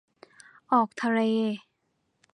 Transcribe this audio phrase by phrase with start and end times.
[0.71, 1.19] ออกทะเล